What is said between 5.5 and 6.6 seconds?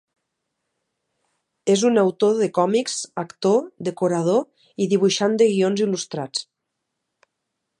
guions il·lustrats.